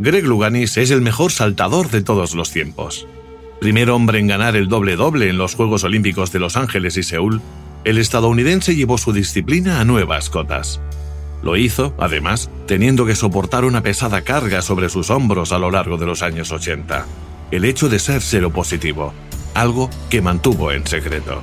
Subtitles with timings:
[0.00, 3.08] Greg Luganis es el mejor saltador de todos los tiempos.
[3.60, 7.42] Primer hombre en ganar el doble-doble en los Juegos Olímpicos de Los Ángeles y Seúl,
[7.82, 10.80] el estadounidense llevó su disciplina a nuevas cotas.
[11.42, 15.96] Lo hizo, además, teniendo que soportar una pesada carga sobre sus hombros a lo largo
[15.96, 17.04] de los años 80,
[17.50, 19.12] el hecho de ser seropositivo,
[19.54, 21.42] algo que mantuvo en secreto.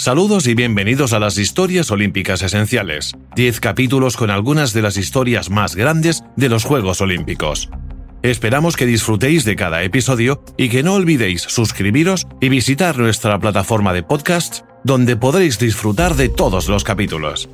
[0.00, 3.12] Saludos y bienvenidos a las historias olímpicas esenciales.
[3.36, 7.68] 10 capítulos con algunas de las historias más grandes de los Juegos Olímpicos.
[8.22, 13.92] Esperamos que disfrutéis de cada episodio y que no olvidéis suscribiros y visitar nuestra plataforma
[13.92, 17.50] de podcast donde podréis disfrutar de todos los capítulos.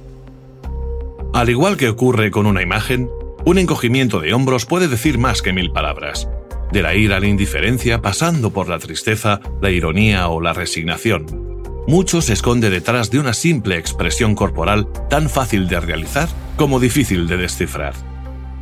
[1.34, 3.10] Al igual que ocurre con una imagen,
[3.44, 6.28] un encogimiento de hombros puede decir más que mil palabras.
[6.70, 11.55] De la ira a la indiferencia, pasando por la tristeza, la ironía o la resignación
[11.86, 17.28] mucho se esconde detrás de una simple expresión corporal tan fácil de realizar como difícil
[17.28, 17.94] de descifrar.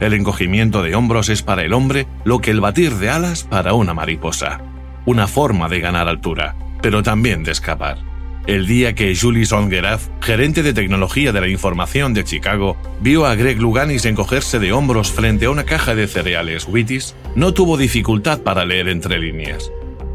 [0.01, 3.75] El encogimiento de hombros es para el hombre lo que el batir de alas para
[3.75, 4.61] una mariposa.
[5.07, 7.99] Una forma de ganar altura, pero también de escapar.
[8.47, 13.35] El día que Julie Songeraf, gerente de tecnología de la información de Chicago, vio a
[13.37, 18.41] Greg Luganis encogerse de hombros frente a una caja de cereales Wheaties, no tuvo dificultad
[18.43, 19.71] para leer entre líneas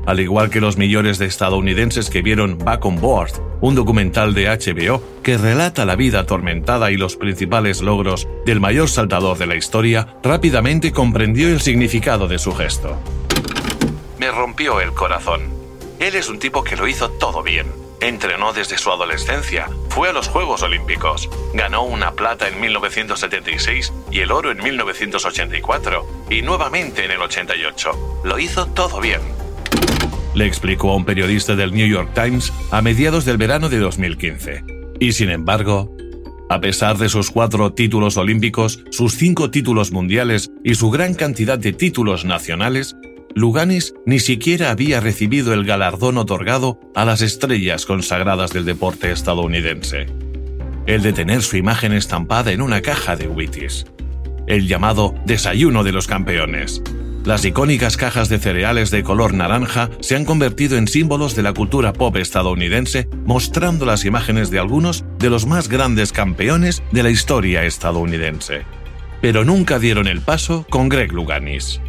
[0.10, 3.30] al igual que los millones de estadounidenses que vieron Back on Board,
[3.62, 8.90] un documental de HBO que relata la vida atormentada y los principales logros del mayor
[8.90, 12.98] saltador de la historia, rápidamente comprendió el significado de su gesto.
[14.18, 15.42] Me rompió el corazón.
[16.00, 17.68] Él es un tipo que lo hizo todo bien.
[18.02, 24.22] Entrenó desde su adolescencia, fue a los Juegos Olímpicos, ganó una plata en 1976 y
[24.22, 28.22] el oro en 1984, y nuevamente en el 88.
[28.24, 29.39] Lo hizo todo bien
[30.36, 34.64] le explicó a un periodista del New York Times a mediados del verano de 2015.
[35.00, 35.96] Y sin embargo,
[36.50, 41.60] a pesar de sus cuatro títulos olímpicos, sus cinco títulos mundiales y su gran cantidad
[41.60, 42.96] de títulos nacionales,
[43.36, 50.08] Luganis ni siquiera había recibido el galardón otorgado a las estrellas consagradas del deporte estadounidense.
[50.88, 53.86] El de tener su imagen estampada en una caja de Wheaties.
[54.48, 56.82] El llamado Desayuno de los Campeones,
[57.30, 61.54] las icónicas cajas de cereales de color naranja se han convertido en símbolos de la
[61.54, 67.12] cultura pop estadounidense, mostrando las imágenes de algunos de los más grandes campeones de la
[67.12, 68.64] historia estadounidense.
[69.22, 71.80] Pero nunca dieron el paso con Greg Luganis.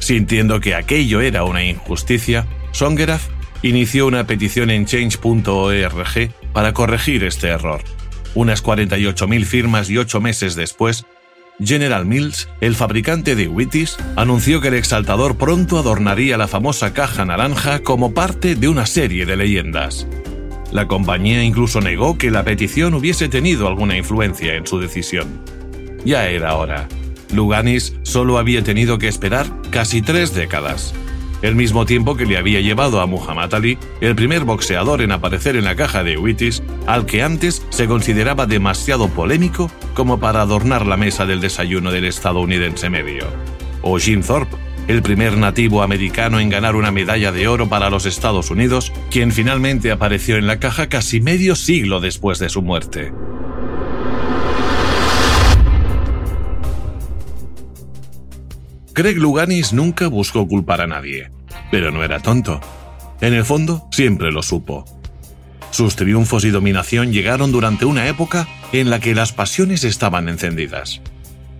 [0.00, 3.26] Sintiendo que aquello era una injusticia, Songeraf
[3.62, 7.80] inició una petición en change.org para corregir este error.
[8.34, 11.06] Unas 48.000 firmas y ocho meses después,
[11.60, 17.24] General Mills, el fabricante de Wheaties, anunció que el exaltador pronto adornaría la famosa caja
[17.24, 20.06] naranja como parte de una serie de leyendas.
[20.70, 25.40] La compañía incluso negó que la petición hubiese tenido alguna influencia en su decisión.
[26.04, 26.88] Ya era hora.
[27.34, 30.94] Luganis solo había tenido que esperar casi tres décadas
[31.42, 35.56] el mismo tiempo que le había llevado a Muhammad Ali, el primer boxeador en aparecer
[35.56, 40.86] en la caja de Wheaties, al que antes se consideraba demasiado polémico como para adornar
[40.86, 43.26] la mesa del desayuno del estadounidense medio.
[43.82, 44.56] O Jim Thorpe,
[44.88, 49.32] el primer nativo americano en ganar una medalla de oro para los Estados Unidos, quien
[49.32, 53.12] finalmente apareció en la caja casi medio siglo después de su muerte.
[58.98, 61.30] Greg Luganis nunca buscó culpar a nadie,
[61.70, 62.60] pero no era tonto.
[63.20, 64.84] En el fondo, siempre lo supo.
[65.70, 71.00] Sus triunfos y dominación llegaron durante una época en la que las pasiones estaban encendidas.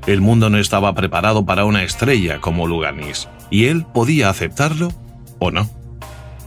[0.09, 4.93] El mundo no estaba preparado para una estrella como Luganis, y él podía aceptarlo
[5.39, 5.71] o no.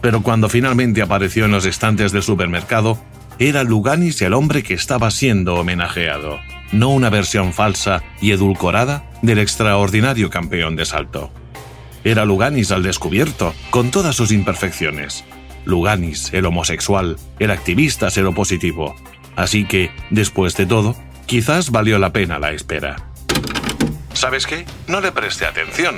[0.02, 3.00] Pero cuando finalmente apareció en los estantes del supermercado,
[3.40, 6.42] era Luganis el hombre que estaba siendo homenajeado.
[6.72, 11.32] No una versión falsa y edulcorada del extraordinario campeón de salto.
[12.04, 15.24] Era Luganis al descubierto, con todas sus imperfecciones.
[15.66, 18.96] Luganis, el homosexual, el activista seropositivo.
[19.36, 20.96] Así que, después de todo,
[21.28, 22.96] quizás valió la pena la espera.
[24.14, 24.66] ¿Sabes qué?
[24.88, 25.96] No le presté atención,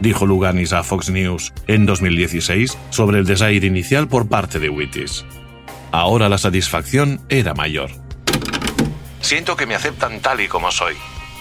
[0.00, 5.24] dijo Luganis a Fox News en 2016 sobre el desaire inicial por parte de Wittis.
[5.92, 8.03] Ahora la satisfacción era mayor.
[9.34, 10.94] Siento que me aceptan tal y como soy.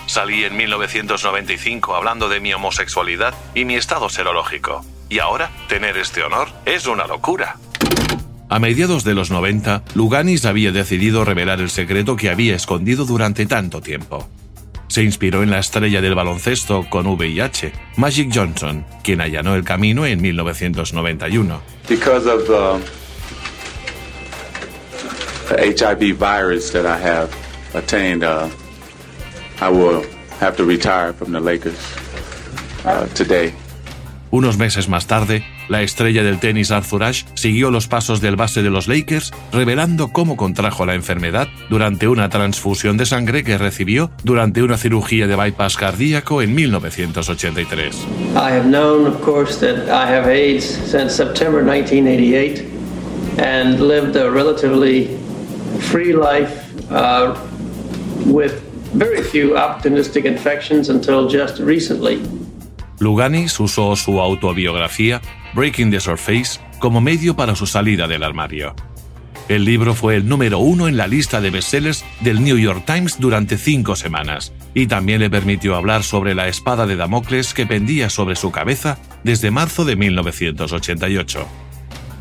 [0.08, 4.84] Salí en 1995 hablando de mi homosexualidad y mi estado serológico.
[5.10, 7.58] Y ahora, tener este honor es una locura.
[8.50, 13.46] A mediados de los 90, Luganis había decidido revelar el secreto que había escondido durante
[13.46, 14.28] tanto tiempo.
[14.88, 20.08] Se inspiró en la estrella del baloncesto con VIH, Magic Johnson, quien allanó el camino
[20.08, 21.62] en 1991.
[21.88, 22.82] Because of the
[25.56, 27.30] HIV virus that I have
[27.74, 28.50] attained, uh,
[29.62, 30.04] I will
[30.40, 31.80] have to retire from the Lakers
[32.86, 33.54] uh, today.
[34.34, 38.64] Unos meses más tarde, la estrella del tenis Arthur Ashe siguió los pasos del base
[38.64, 44.10] de los Lakers, revelando cómo contrajo la enfermedad durante una transfusión de sangre que recibió
[44.24, 47.96] durante una cirugía de bypass cardíaco en 1983.
[48.34, 52.66] I have known, of course, that I have AIDS since September 1988
[53.38, 55.16] and lived a relatively
[55.92, 57.36] free life uh,
[58.26, 58.54] with
[58.94, 62.22] very few opportunistic infections until just recently.
[63.00, 65.22] Luganis usó su autobiografía,
[65.54, 68.76] Breaking the Surface, como medio para su salida del armario.
[69.50, 73.20] El libro fue el número uno en la lista de bestsellers del New York Times
[73.20, 78.10] durante cinco semanas, y también le permitió hablar sobre la espada de Damocles que pendía
[78.10, 81.63] sobre su cabeza desde marzo de 1988.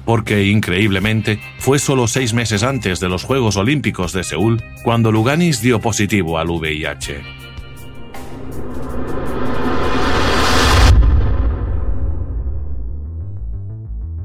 [0.05, 5.61] Porque, increíblemente, fue solo seis meses antes de los Juegos Olímpicos de Seúl cuando Luganis
[5.61, 7.43] dio positivo al VIH.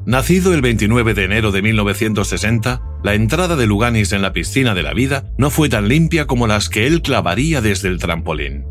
[0.07, 4.81] Nacido el 29 de enero de 1960, la entrada de Luganis en la piscina de
[4.81, 8.63] la vida no fue tan limpia como las que él clavaría desde el trampolín.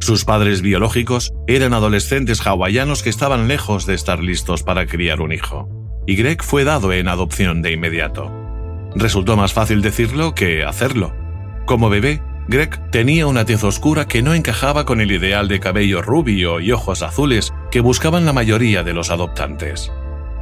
[0.00, 5.32] Sus padres biológicos eran adolescentes hawaianos que estaban lejos de estar listos para criar un
[5.32, 5.70] hijo,
[6.06, 8.30] y Greg fue dado en adopción de inmediato.
[8.94, 11.14] Resultó más fácil decirlo que hacerlo.
[11.66, 16.02] Como bebé, Greg tenía una tez oscura que no encajaba con el ideal de cabello
[16.02, 19.90] rubio y ojos azules que buscaban la mayoría de los adoptantes.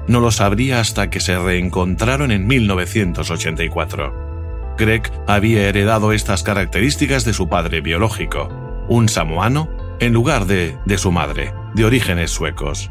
[0.09, 4.75] No lo sabría hasta que se reencontraron en 1984.
[4.77, 8.49] Greg había heredado estas características de su padre biológico,
[8.89, 9.69] un samoano,
[10.01, 12.91] en lugar de de su madre, de orígenes suecos.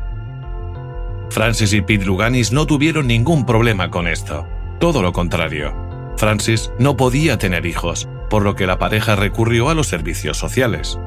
[1.31, 4.45] Francis y Pete Luganis no tuvieron ningún problema con esto.
[4.79, 5.73] Todo lo contrario.
[6.17, 10.99] Francis no podía tener hijos, por lo que la pareja recurrió a los servicios sociales.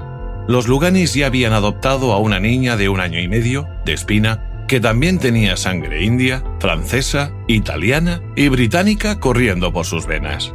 [0.49, 4.65] Los Luganis ya habían adoptado a una niña de un año y medio, de espina,
[4.67, 10.55] que también tenía sangre india, francesa, italiana y británica corriendo por sus venas.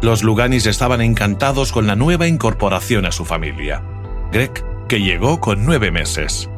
[0.00, 3.82] Los Luganis estaban encantados con la nueva incorporación a su familia.
[4.32, 4.52] Greg,
[4.88, 6.48] que llegó con nueve meses.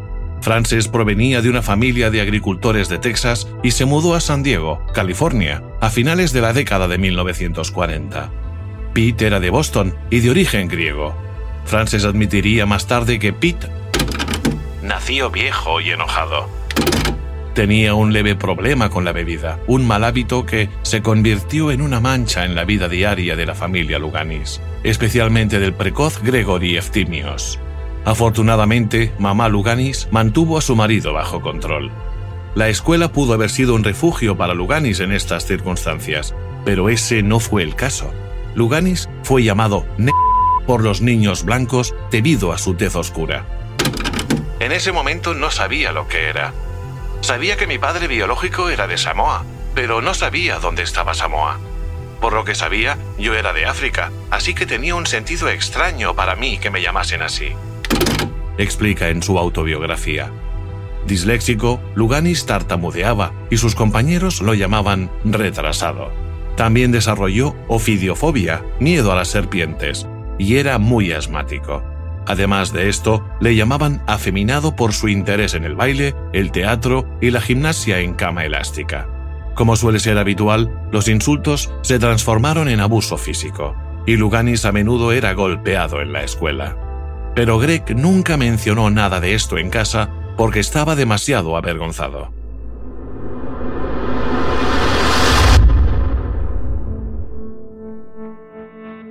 [0.44, 4.86] Frances provenía de una familia de agricultores de Texas y se mudó a San Diego,
[4.92, 8.30] California, a finales de la década de 1940.
[8.92, 11.16] Pete era de Boston y de origen griego.
[11.64, 13.68] Frances admitiría más tarde que Pete
[14.82, 16.46] nació viejo y enojado
[17.54, 22.00] Tenía un leve problema con la bebida, un mal hábito que se convirtió en una
[22.00, 27.58] mancha en la vida diaria de la familia Luganis, especialmente del precoz Gregory Eftimios.
[28.04, 31.90] Afortunadamente, mamá Luganis mantuvo a su marido bajo control.
[32.54, 36.34] La escuela pudo haber sido un refugio para Luganis en estas circunstancias,
[36.64, 38.12] pero ese no fue el caso.
[38.54, 40.12] Luganis fue llamado ne
[40.66, 43.44] por los niños blancos debido a su tez oscura.
[44.60, 46.52] En ese momento no sabía lo que era.
[47.22, 49.44] Sabía que mi padre biológico era de Samoa,
[49.74, 51.58] pero no sabía dónde estaba Samoa.
[52.20, 56.36] Por lo que sabía, yo era de África, así que tenía un sentido extraño para
[56.36, 57.52] mí que me llamasen así.
[58.58, 60.30] Explica en su autobiografía.
[61.06, 66.10] Disléxico, Luganis tartamudeaba y sus compañeros lo llamaban retrasado.
[66.56, 70.06] También desarrolló ofidiofobia, miedo a las serpientes,
[70.38, 71.82] y era muy asmático.
[72.26, 77.30] Además de esto, le llamaban afeminado por su interés en el baile, el teatro y
[77.30, 79.08] la gimnasia en cama elástica.
[79.54, 85.12] Como suele ser habitual, los insultos se transformaron en abuso físico, y Luganis a menudo
[85.12, 86.76] era golpeado en la escuela.
[87.34, 92.32] Pero Greg nunca mencionó nada de esto en casa porque estaba demasiado avergonzado.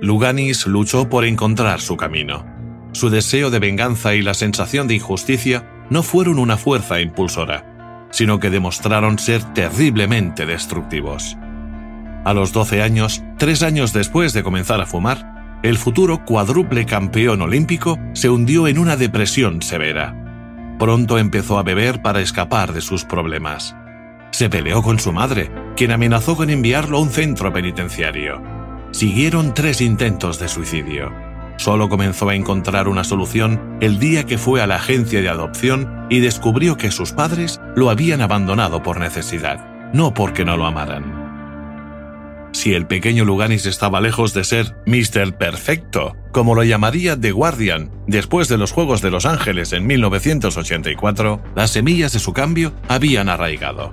[0.00, 2.44] Luganis luchó por encontrar su camino.
[2.92, 8.38] Su deseo de venganza y la sensación de injusticia no fueron una fuerza impulsora, sino
[8.38, 11.36] que demostraron ser terriblemente destructivos.
[12.24, 15.33] A los 12 años, tres años después de comenzar a fumar,
[15.64, 20.14] el futuro cuádruple campeón olímpico se hundió en una depresión severa.
[20.78, 23.74] Pronto empezó a beber para escapar de sus problemas.
[24.30, 28.42] Se peleó con su madre, quien amenazó con enviarlo a un centro penitenciario.
[28.90, 31.10] Siguieron tres intentos de suicidio.
[31.56, 36.06] Solo comenzó a encontrar una solución el día que fue a la agencia de adopción
[36.10, 41.23] y descubrió que sus padres lo habían abandonado por necesidad, no porque no lo amaran.
[42.54, 45.36] Si el pequeño Luganis estaba lejos de ser Mr.
[45.36, 51.42] Perfecto, como lo llamaría The Guardian después de los Juegos de Los Ángeles en 1984,
[51.56, 53.92] las semillas de su cambio habían arraigado.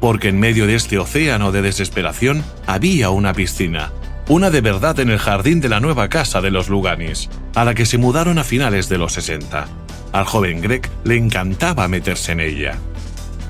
[0.00, 3.92] Porque en medio de este océano de desesperación había una piscina,
[4.28, 7.74] una de verdad en el jardín de la nueva casa de los Luganis, a la
[7.74, 9.68] que se mudaron a finales de los 60.
[10.12, 12.76] Al joven Greg le encantaba meterse en ella.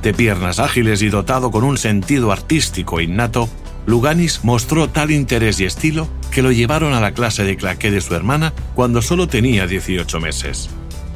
[0.03, 3.49] De piernas ágiles y dotado con un sentido artístico innato,
[3.91, 8.01] Luganis mostró tal interés y estilo que lo llevaron a la clase de claqué de
[8.01, 10.71] su hermana cuando solo tenía 18 meses.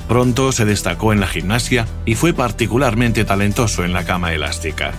[0.08, 4.92] Pronto se destacó en la gimnasia y fue particularmente talentoso en la cama elástica.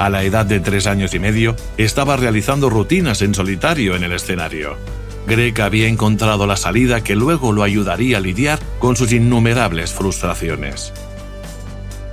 [0.00, 4.12] A la edad de tres años y medio, estaba realizando rutinas en solitario en el
[4.12, 4.76] escenario.
[5.28, 10.92] Greg había encontrado la salida que luego lo ayudaría a lidiar con sus innumerables frustraciones.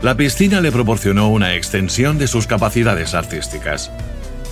[0.04, 3.90] La piscina le proporcionó una extensión de sus capacidades artísticas.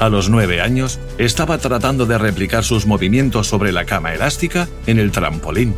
[0.02, 4.98] A los nueve años, estaba tratando de replicar sus movimientos sobre la cama elástica en
[4.98, 5.76] el trampolín.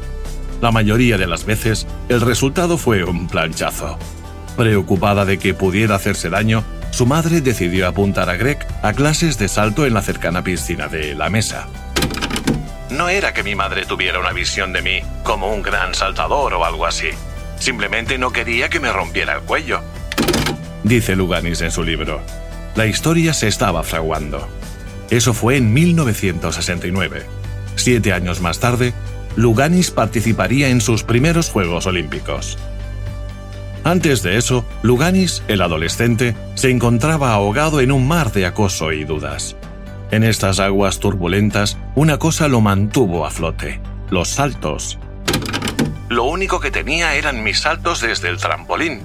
[0.61, 3.99] La mayoría de las veces, el resultado fue un planchazo.
[4.55, 9.49] Preocupada de que pudiera hacerse daño, su madre decidió apuntar a Greg a clases de
[9.49, 11.67] salto en la cercana piscina de la mesa.
[12.91, 16.63] No era que mi madre tuviera una visión de mí como un gran saltador o
[16.63, 17.09] algo así.
[17.59, 19.81] Simplemente no quería que me rompiera el cuello.
[20.85, 22.21] Dice Luganis en su libro
[22.75, 24.47] la historia se estaba fraguando.
[25.09, 27.25] Eso fue en 1969.
[27.75, 28.93] Siete años más tarde,
[29.35, 32.57] Luganis participaría en sus primeros Juegos Olímpicos.
[33.83, 39.03] Antes de eso, Luganis, el adolescente, se encontraba ahogado en un mar de acoso y
[39.03, 39.55] dudas.
[40.11, 44.99] En estas aguas turbulentas, una cosa lo mantuvo a flote, los saltos.
[46.07, 49.01] Lo único que tenía eran mis saltos desde el trampolín,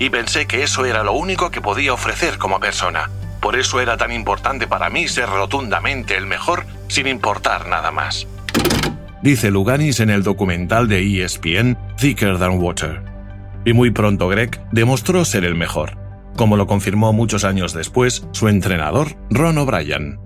[0.00, 3.10] y pensé que eso era lo único que podía ofrecer como persona.
[3.40, 8.26] Por eso era tan importante para mí ser rotundamente el mejor sin importar nada más.
[9.22, 13.02] Dice Luganis en el documental de ESPN Thicker Than Water.
[13.66, 15.98] Y muy pronto Greg demostró ser el mejor,
[16.34, 20.18] como lo confirmó muchos años después su entrenador, Ron O'Brien.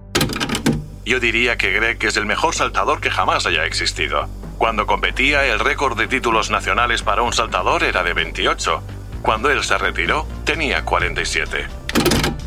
[1.05, 4.29] Yo diría que Greg es el mejor saltador que jamás haya existido.
[4.57, 8.83] Cuando competía, el récord de títulos nacionales para un saltador era de 28,
[9.25, 11.67] cuando él se retiró, tenía 47.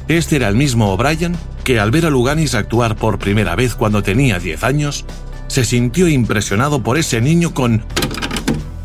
[0.08, 4.04] Este era el mismo O'Brien que al ver a Luganis actuar por primera vez cuando
[4.04, 5.04] tenía 10 años,
[5.48, 7.84] se sintió impresionado por ese niño con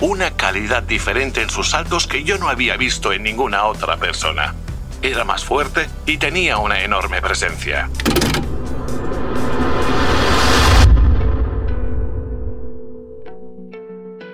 [0.00, 4.54] una calidad diferente en sus saltos que yo no había visto en ninguna otra persona.
[5.02, 7.90] Era más fuerte y tenía una enorme presencia.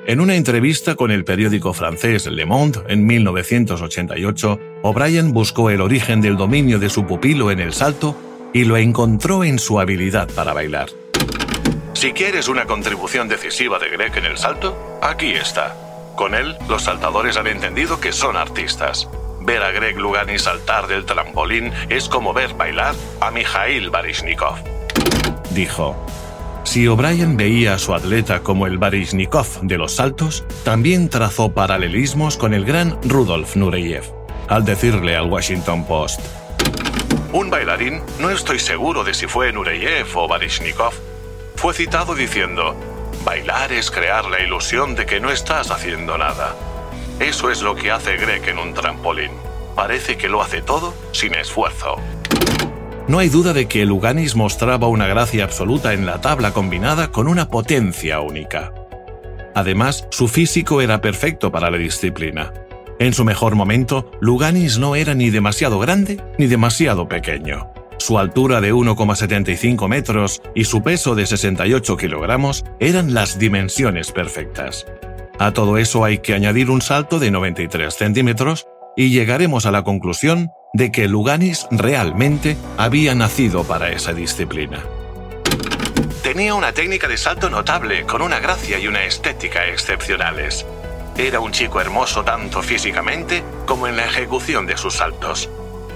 [0.08, 6.22] En una entrevista con el periódico francés Le Monde en 1988, O'Brien buscó el origen
[6.22, 8.16] del dominio de su pupilo en el salto
[8.54, 10.88] y lo encontró en su habilidad para bailar.
[11.92, 15.76] Si quieres una contribución decisiva de Greg en el salto, aquí está.
[16.16, 19.10] Con él, los saltadores han entendido que son artistas.
[19.42, 24.56] Ver a Greg Lugani saltar del trampolín es como ver bailar a Mikhail Baryshnikov.
[25.50, 25.94] Dijo,
[26.68, 32.36] si O'Brien veía a su atleta como el Baryshnikov de los saltos, también trazó paralelismos
[32.36, 34.04] con el gran Rudolf Nureyev,
[34.48, 36.20] al decirle al Washington Post:
[37.32, 40.92] Un bailarín, no estoy seguro de si fue Nureyev o Baryshnikov,
[41.56, 42.76] fue citado diciendo:
[43.24, 46.54] Bailar es crear la ilusión de que no estás haciendo nada.
[47.18, 49.30] Eso es lo que hace Greg en un trampolín.
[49.74, 51.96] Parece que lo hace todo sin esfuerzo.
[53.08, 57.26] No hay duda de que Luganis mostraba una gracia absoluta en la tabla combinada con
[57.26, 58.74] una potencia única.
[59.54, 62.52] Además, su físico era perfecto para la disciplina.
[62.98, 67.70] En su mejor momento, Luganis no era ni demasiado grande ni demasiado pequeño.
[67.98, 74.86] Su altura de 1,75 metros y su peso de 68 kilogramos eran las dimensiones perfectas.
[75.38, 78.66] A todo eso hay que añadir un salto de 93 centímetros
[78.98, 84.82] y llegaremos a la conclusión de que Luganis realmente había nacido para esa disciplina.
[86.24, 90.66] Tenía una técnica de salto notable, con una gracia y una estética excepcionales.
[91.16, 95.48] Era un chico hermoso tanto físicamente como en la ejecución de sus saltos.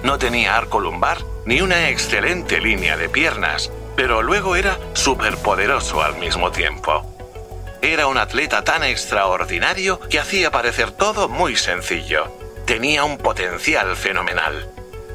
[0.04, 6.18] No tenía arco lumbar ni una excelente línea de piernas, pero luego era superpoderoso al
[6.18, 7.04] mismo tiempo.
[7.82, 12.41] Era un atleta tan extraordinario que hacía parecer todo muy sencillo.
[12.72, 14.66] Tenía un potencial fenomenal.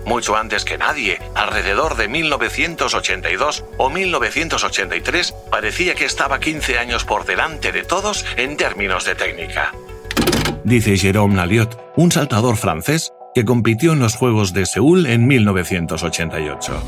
[0.06, 7.26] Mucho antes que nadie, alrededor de 1982 o 1983, parecía que estaba 15 años por
[7.26, 9.74] delante de todos en términos de técnica.
[10.66, 16.84] Dice Jérôme Naliot, un saltador francés que compitió en los Juegos de Seúl en 1988.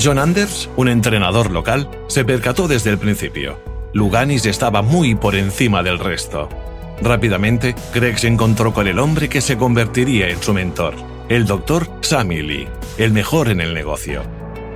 [0.00, 3.58] John Anders, un entrenador local, se percató desde el principio.
[3.94, 6.71] Luganis estaba muy por encima del resto.
[7.02, 10.94] Rápidamente, Greg se encontró con el hombre que se convertiría en su mentor,
[11.28, 14.22] el doctor Sammy Lee, el mejor en el negocio.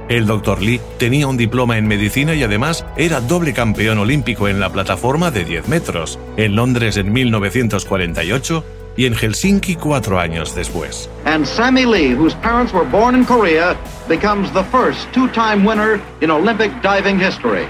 [0.09, 4.59] El doctor Lee tenía un diploma en medicina y además era doble campeón olímpico en
[4.59, 8.65] la plataforma de 10 metros, en Londres en 1948
[8.97, 11.09] y en Helsinki cuatro años después.
[11.27, 13.77] And Sammy Lee, whose parents were born in Korea,
[14.09, 17.67] becomes the first two-time winner in Olympic diving history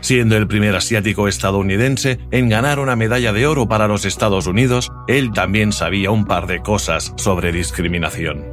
[0.00, 4.90] siendo el primer asiático estadounidense en ganar una medalla de oro para los Estados Unidos,
[5.08, 8.44] él también sabía un par de cosas sobre discriminación.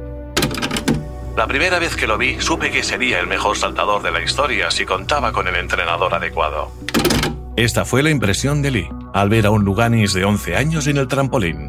[1.36, 4.72] La primera vez que lo vi supe que sería el mejor saltador de la historia
[4.72, 6.72] si contaba con el entrenador adecuado.
[7.56, 10.96] Esta fue la impresión de Lee al ver a un Luganis de 11 años en
[10.96, 11.68] el trampolín.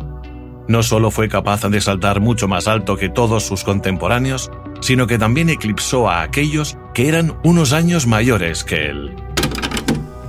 [0.67, 5.17] No solo fue capaz de saltar mucho más alto que todos sus contemporáneos, sino que
[5.17, 9.15] también eclipsó a aquellos que eran unos años mayores que él.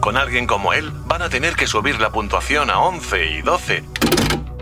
[0.00, 3.84] Con alguien como él, van a tener que subir la puntuación a 11 y 12,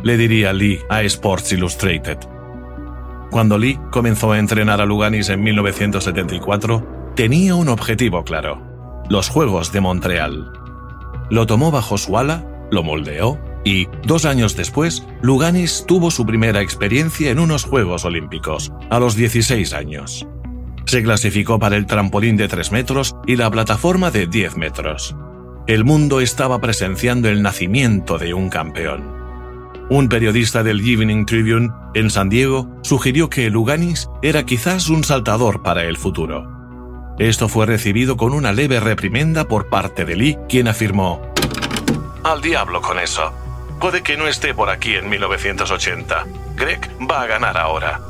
[0.03, 2.19] le diría Lee a Sports Illustrated.
[3.31, 8.63] Cuando Lee comenzó a entrenar a Luganis en 1974, tenía un objetivo claro,
[9.09, 10.53] los Juegos de Montreal.
[11.31, 16.63] Lo tomó bajo su ala, lo moldeó y, dos años después, Luganis tuvo su primera
[16.63, 20.27] experiencia en unos Juegos Olímpicos, a los 16 años.
[20.87, 25.15] Se clasificó para el trampolín de 3 metros y la plataforma de 10 metros
[25.69, 29.15] el mundo estaba presenciando el nacimiento de un campeón.
[29.91, 35.63] Un periodista del Evening Tribune en San Diego sugirió que Luganis era quizás un saltador
[35.63, 37.15] para el futuro.
[37.19, 41.21] Esto fue recibido con una leve reprimenda por parte de Lee, quien afirmó,
[42.25, 43.31] Al diablo con eso.
[43.79, 46.25] Puede que no esté por aquí en 1980.
[46.57, 48.01] Greg va a ganar ahora.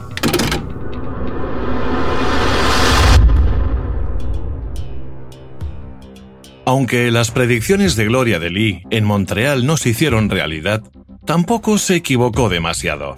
[6.68, 10.82] Aunque las predicciones de gloria de Lee en Montreal no se hicieron realidad,
[11.24, 13.14] tampoco se equivocó demasiado.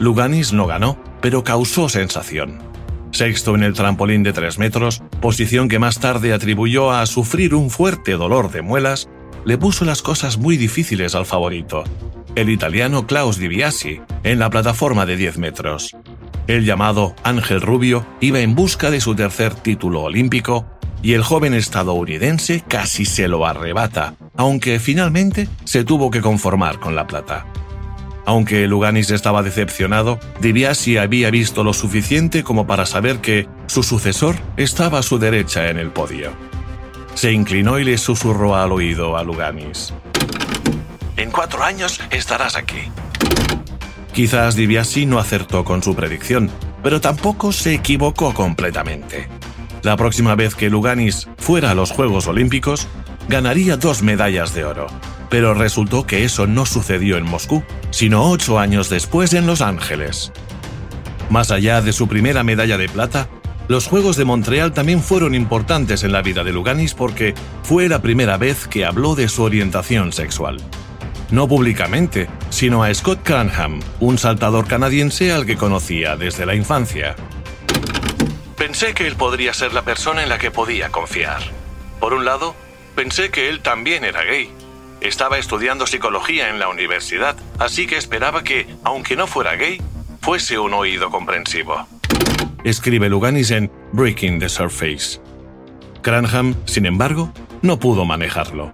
[0.00, 2.58] Luganis no ganó, pero causó sensación.
[3.12, 7.70] Sexto en el trampolín de 3 metros, posición que más tarde atribuyó a sufrir un
[7.70, 9.08] fuerte dolor de muelas,
[9.44, 11.84] le puso las cosas muy difíciles al favorito,
[12.34, 15.96] el italiano Klaus Di Biasi, en la plataforma de 10 metros.
[16.48, 20.66] El llamado Ángel Rubio iba en busca de su tercer título olímpico
[21.04, 26.96] y el joven estadounidense casi se lo arrebata, aunque finalmente se tuvo que conformar con
[26.96, 27.44] la plata.
[28.24, 34.36] Aunque Luganis estaba decepcionado, DiBiase había visto lo suficiente como para saber que su sucesor
[34.56, 36.32] estaba a su derecha en el podio.
[37.14, 39.92] Se inclinó y le susurró al oído a Luganis.
[41.18, 42.90] En cuatro años estarás aquí.
[44.14, 46.50] Quizás DiBiase no acertó con su predicción,
[46.82, 49.28] pero tampoco se equivocó completamente.
[49.84, 52.88] La próxima vez que Luganis fuera a los Juegos Olímpicos,
[53.28, 54.86] ganaría dos medallas de oro.
[55.28, 60.32] Pero resultó que eso no sucedió en Moscú, sino ocho años después en Los Ángeles.
[61.28, 63.28] Más allá de su primera medalla de plata,
[63.68, 68.00] los Juegos de Montreal también fueron importantes en la vida de Luganis porque fue la
[68.00, 70.62] primera vez que habló de su orientación sexual.
[71.30, 77.16] No públicamente, sino a Scott Cranham, un saltador canadiense al que conocía desde la infancia.
[78.56, 81.42] Pensé que él podría ser la persona en la que podía confiar.
[81.98, 82.54] Por un lado,
[82.94, 84.50] pensé que él también era gay.
[85.00, 89.82] Estaba estudiando psicología en la universidad, así que esperaba que, aunque no fuera gay,
[90.20, 91.86] fuese un oído comprensivo.
[92.62, 95.20] Escribe Luganis en Breaking the Surface.
[96.00, 98.72] Cranham, sin embargo, no pudo manejarlo.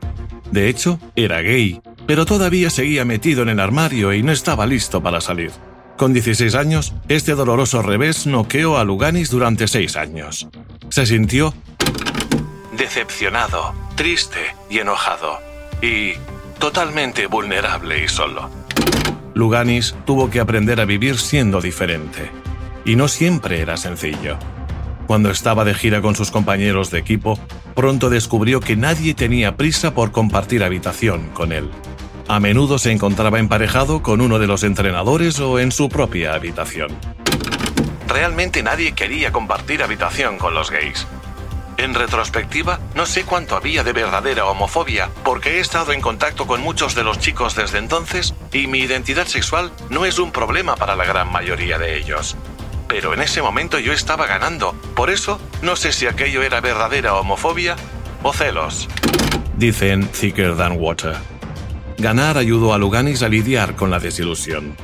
[0.50, 5.02] De hecho, era gay, pero todavía seguía metido en el armario y no estaba listo
[5.02, 5.52] para salir.
[6.00, 10.48] Con 16 años, este doloroso revés noqueó a Luganis durante 6 años.
[10.88, 11.52] Se sintió
[12.74, 14.38] decepcionado, triste
[14.70, 15.40] y enojado,
[15.82, 16.14] y
[16.58, 18.48] totalmente vulnerable y solo.
[19.34, 22.30] Luganis tuvo que aprender a vivir siendo diferente,
[22.86, 24.38] y no siempre era sencillo.
[25.06, 27.38] Cuando estaba de gira con sus compañeros de equipo,
[27.74, 31.68] pronto descubrió que nadie tenía prisa por compartir habitación con él.
[32.30, 36.96] A menudo se encontraba emparejado con uno de los entrenadores o en su propia habitación.
[38.06, 41.08] Realmente nadie quería compartir habitación con los gays.
[41.76, 46.60] En retrospectiva, no sé cuánto había de verdadera homofobia, porque he estado en contacto con
[46.60, 50.94] muchos de los chicos desde entonces y mi identidad sexual no es un problema para
[50.94, 52.36] la gran mayoría de ellos.
[52.86, 57.16] Pero en ese momento yo estaba ganando, por eso no sé si aquello era verdadera
[57.16, 57.74] homofobia
[58.22, 58.88] o celos.
[59.56, 61.39] Dicen Thicker Than Water.
[62.00, 64.74] Ganar ayudó a Luganis a lidiar con la desilusión.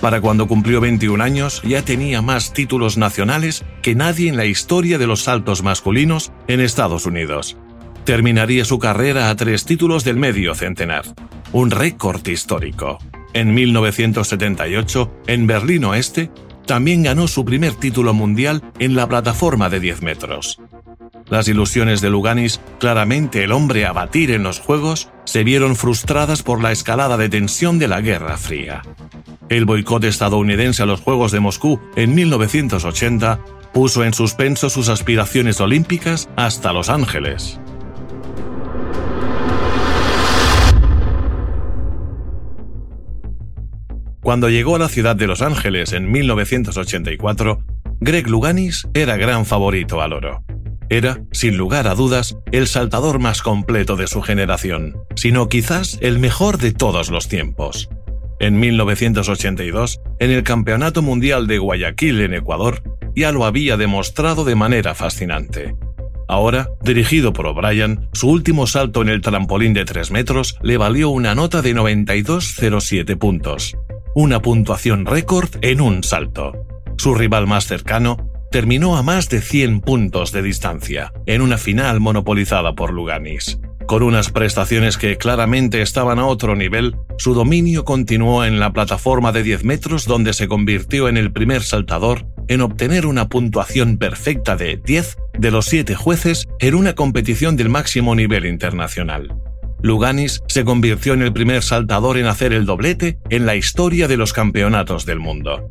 [0.00, 4.98] Para cuando cumplió 21 años ya tenía más títulos nacionales que nadie en la historia
[4.98, 7.56] de los saltos masculinos en Estados Unidos.
[8.04, 11.04] Terminaría su carrera a tres títulos del medio centenar,
[11.52, 12.98] un récord histórico.
[13.32, 16.30] En 1978, en Berlín Oeste,
[16.66, 20.60] también ganó su primer título mundial en la plataforma de 10 metros.
[21.32, 26.42] Las ilusiones de Luganis, claramente el hombre a batir en los Juegos, se vieron frustradas
[26.42, 28.82] por la escalada de tensión de la Guerra Fría.
[29.48, 33.40] El boicot estadounidense a los Juegos de Moscú en 1980
[33.72, 37.58] puso en suspenso sus aspiraciones olímpicas hasta Los Ángeles.
[44.20, 47.64] Cuando llegó a la ciudad de Los Ángeles en 1984,
[48.00, 50.44] Greg Luganis era gran favorito al oro.
[50.92, 56.18] Era, sin lugar a dudas, el saltador más completo de su generación, sino quizás el
[56.18, 57.88] mejor de todos los tiempos.
[58.40, 62.82] En 1982, en el Campeonato Mundial de Guayaquil en Ecuador,
[63.16, 65.74] ya lo había demostrado de manera fascinante.
[66.28, 71.08] Ahora, dirigido por O'Brien, su último salto en el trampolín de 3 metros le valió
[71.08, 73.78] una nota de 92,07 puntos,
[74.14, 76.52] una puntuación récord en un salto.
[76.98, 82.00] Su rival más cercano, terminó a más de 100 puntos de distancia, en una final
[82.00, 83.58] monopolizada por Luganis.
[83.86, 89.32] Con unas prestaciones que claramente estaban a otro nivel, su dominio continuó en la plataforma
[89.32, 94.54] de 10 metros donde se convirtió en el primer saltador en obtener una puntuación perfecta
[94.54, 99.34] de 10 de los 7 jueces en una competición del máximo nivel internacional.
[99.80, 104.16] Luganis se convirtió en el primer saltador en hacer el doblete en la historia de
[104.16, 105.70] los campeonatos del mundo.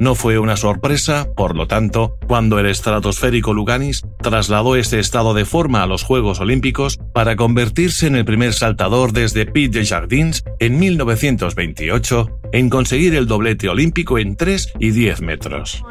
[0.00, 5.44] No fue una sorpresa, por lo tanto, cuando el estratosférico Luganis trasladó este estado de
[5.44, 10.42] forma a los Juegos Olímpicos para convertirse en el primer saltador desde Piet de Jardins
[10.58, 15.84] en 1928 en conseguir el doblete olímpico en 3 y 10 metros.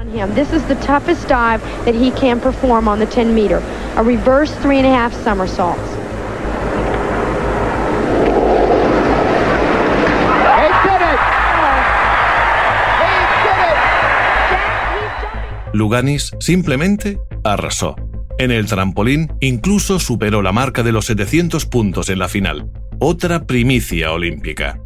[15.73, 17.95] Luganis simplemente arrasó.
[18.37, 23.45] En el trampolín incluso superó la marca de los 700 puntos en la final, otra
[23.45, 24.79] primicia olímpica.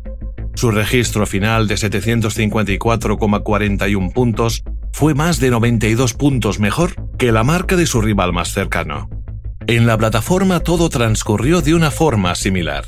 [0.55, 7.75] Su registro final de 754,41 puntos fue más de 92 puntos mejor que la marca
[7.75, 9.09] de su rival más cercano.
[9.65, 12.83] En la plataforma todo transcurrió de una forma similar.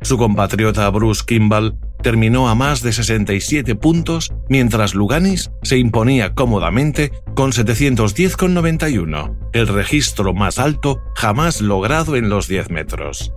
[0.00, 7.12] Su compatriota Bruce Kimball terminó a más de 67 puntos, mientras Luganis se imponía cómodamente
[7.34, 13.32] con 710,91, el registro más alto jamás logrado en los 10 metros.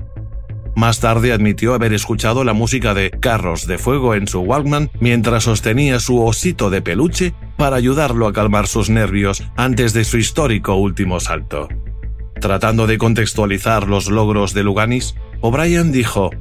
[0.75, 5.43] Más tarde admitió haber escuchado la música de Carros de Fuego en su Walkman mientras
[5.43, 10.75] sostenía su osito de peluche para ayudarlo a calmar sus nervios antes de su histórico
[10.75, 11.67] último salto.
[12.39, 16.31] Tratando de contextualizar los logros de Luganis, O'Brien dijo,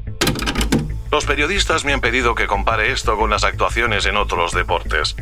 [1.11, 5.17] los periodistas me han pedido que compare esto con las actuaciones en otros deportes.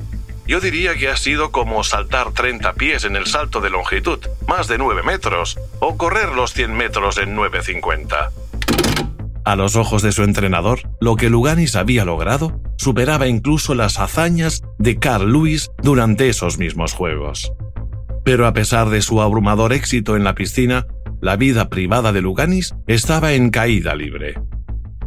[0.47, 4.67] Yo diría que ha sido como saltar 30 pies en el salto de longitud, más
[4.67, 8.31] de 9 metros, o correr los 100 metros en 9.50.
[9.45, 14.63] A los ojos de su entrenador, lo que Luganis había logrado superaba incluso las hazañas
[14.79, 17.53] de Carl Lewis durante esos mismos Juegos.
[18.25, 20.87] Pero a pesar de su abrumador éxito en la piscina,
[21.21, 24.35] la vida privada de Luganis estaba en caída libre.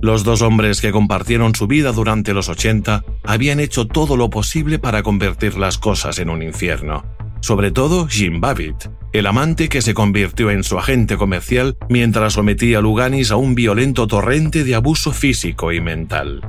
[0.02, 4.80] Los dos hombres que compartieron su vida durante los 80 habían hecho todo lo posible
[4.80, 7.06] para convertir las cosas en un infierno.
[7.42, 12.80] Sobre todo Jim Babbitt, el amante que se convirtió en su agente comercial mientras sometía
[12.80, 16.42] a Luganis a un violento torrente de abuso físico y mental.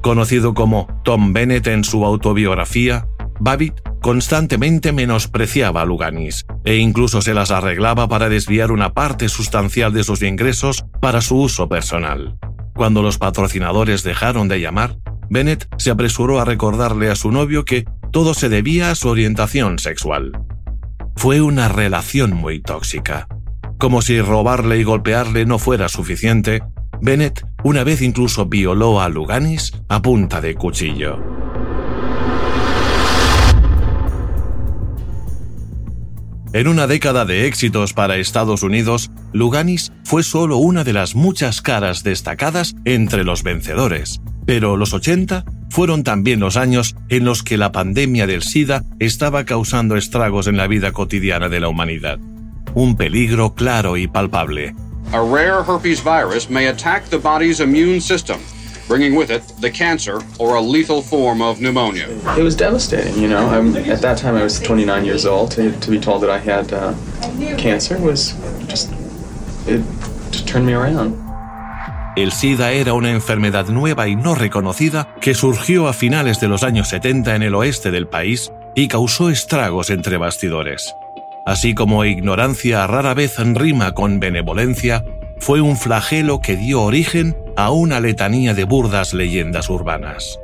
[0.00, 3.06] Conocido como Tom Bennett en su autobiografía,
[3.38, 9.92] Babbitt constantemente menospreciaba a Luganis e incluso se las arreglaba para desviar una parte sustancial
[9.92, 12.36] de sus ingresos para su uso personal.
[12.74, 14.96] Cuando los patrocinadores dejaron de llamar,
[15.28, 19.78] Bennett se apresuró a recordarle a su novio que todo se debía a su orientación
[19.78, 20.32] sexual.
[21.16, 23.28] Fue una relación muy tóxica.
[23.78, 26.62] Como si robarle y golpearle no fuera suficiente,
[27.00, 31.41] Bennett una vez incluso violó a Luganis a punta de cuchillo.
[36.54, 41.62] En una década de éxitos para Estados Unidos, Luganis fue solo una de las muchas
[41.62, 44.20] caras destacadas entre los vencedores.
[44.44, 49.46] Pero los 80 fueron también los años en los que la pandemia del SIDA estaba
[49.46, 52.18] causando estragos en la vida cotidiana de la humanidad.
[52.74, 54.74] Un peligro claro y palpable.
[55.12, 58.36] A rare herpes virus may attack the body's immune system
[58.88, 62.08] bringing with it the cancer or a lethal form of pneumonia.
[62.36, 63.46] It was devastating, you know.
[63.46, 65.52] I'm, at that time, I was 29 years old.
[65.52, 66.94] To, to be told that I had uh,
[67.56, 68.34] cancer was
[68.68, 68.90] just
[69.66, 69.82] it
[70.30, 71.20] just turned me around.
[72.14, 76.62] El SIDA era una enfermedad nueva y no reconocida que surgió a finales de los
[76.62, 80.94] años 70 en el oeste del país y causó estragos entre bastidores.
[81.46, 85.04] Así como ignorancia rara vez rima con benevolencia,
[85.42, 90.38] fue un flagelo que dio origen a una letanía de burdas leyendas urbanas.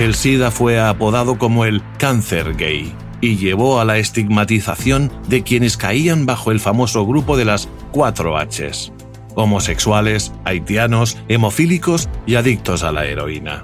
[0.00, 5.76] El SIDA fue apodado como el cáncer gay y llevó a la estigmatización de quienes
[5.76, 8.92] caían bajo el famoso grupo de las 4 Hs,
[9.36, 13.62] homosexuales, haitianos, hemofílicos y adictos a la heroína.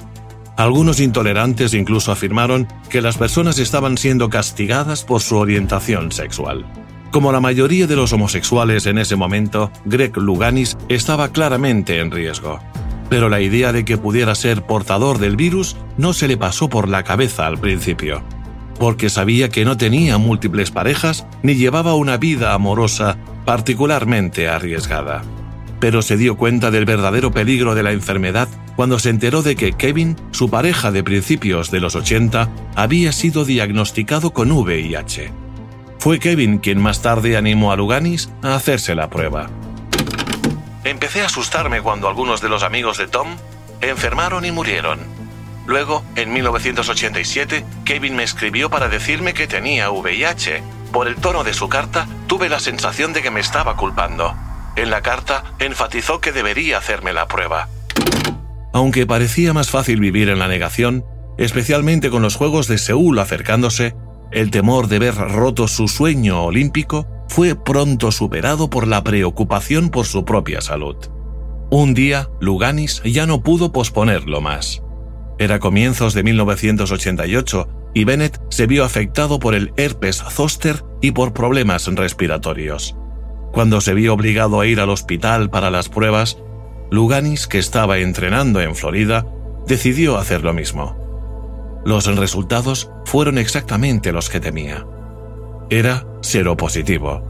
[0.57, 6.65] Algunos intolerantes incluso afirmaron que las personas estaban siendo castigadas por su orientación sexual.
[7.11, 12.61] Como la mayoría de los homosexuales en ese momento, Greg Luganis estaba claramente en riesgo.
[13.09, 16.89] Pero la idea de que pudiera ser portador del virus no se le pasó por
[16.89, 18.23] la cabeza al principio,
[18.79, 25.23] porque sabía que no tenía múltiples parejas ni llevaba una vida amorosa particularmente arriesgada.
[25.81, 29.73] Pero se dio cuenta del verdadero peligro de la enfermedad cuando se enteró de que
[29.73, 35.50] Kevin, su pareja de principios de los 80, había sido diagnosticado con VIH.
[36.01, 39.51] Fue Kevin quien más tarde animó a Luganis a hacerse la prueba.
[40.83, 43.37] Empecé a asustarme cuando algunos de los amigos de Tom
[43.83, 44.99] enfermaron y murieron.
[45.67, 50.63] Luego, en 1987, Kevin me escribió para decirme que tenía VIH.
[50.91, 54.35] Por el tono de su carta, tuve la sensación de que me estaba culpando.
[54.77, 57.69] En la carta, enfatizó que debería hacerme la prueba.
[58.73, 61.05] Aunque parecía más fácil vivir en la negación,
[61.37, 63.95] especialmente con los Juegos de Seúl acercándose,
[64.33, 70.07] el temor de ver roto su sueño olímpico fue pronto superado por la preocupación por
[70.07, 70.97] su propia salud.
[71.71, 74.83] Un día, Luganis ya no pudo posponerlo más.
[75.39, 81.33] Era comienzos de 1988 y Bennett se vio afectado por el herpes zoster y por
[81.33, 82.97] problemas respiratorios.
[83.53, 86.39] Cuando se vio obligado a ir al hospital para las pruebas,
[86.91, 89.27] Luganis, que estaba entrenando en Florida,
[89.67, 91.00] decidió hacer lo mismo.
[91.85, 94.85] Los resultados fueron exactamente los que temía.
[95.71, 97.23] Era seropositivo.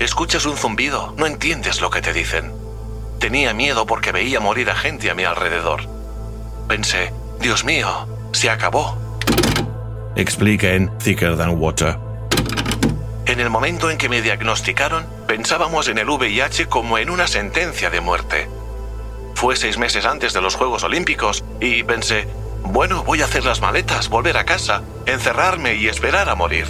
[0.00, 2.52] Escuchas un zumbido, no entiendes lo que te dicen.
[3.18, 5.82] Tenía miedo porque veía morir a gente a mi alrededor.
[6.66, 8.96] Pensé, Dios mío, se acabó.
[10.16, 11.98] Explica en Thicker Than Water.
[13.26, 17.90] En el momento en que me diagnosticaron, pensábamos en el VIH como en una sentencia
[17.90, 18.48] de muerte.
[19.34, 22.26] Fue seis meses antes de los Juegos Olímpicos y pensé,
[22.64, 26.66] bueno, voy a hacer las maletas, volver a casa, encerrarme y esperar a morir.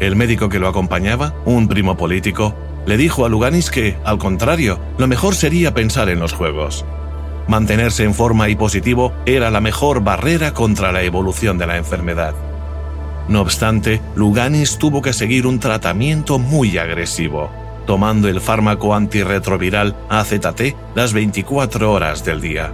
[0.00, 2.54] El médico que lo acompañaba, un primo político,
[2.86, 6.84] le dijo a Luganis que, al contrario, lo mejor sería pensar en los juegos.
[7.48, 12.34] Mantenerse en forma y positivo era la mejor barrera contra la evolución de la enfermedad.
[13.28, 17.50] No obstante, Luganis tuvo que seguir un tratamiento muy agresivo,
[17.86, 22.72] tomando el fármaco antirretroviral AZT las 24 horas del día.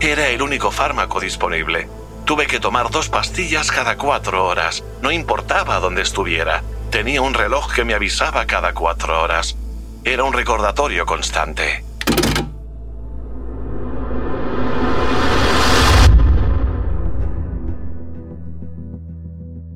[0.00, 1.88] Era el único fármaco disponible.
[2.24, 6.62] Tuve que tomar dos pastillas cada cuatro horas, no importaba dónde estuviera.
[6.90, 9.56] Tenía un reloj que me avisaba cada cuatro horas.
[10.04, 11.84] Era un recordatorio constante.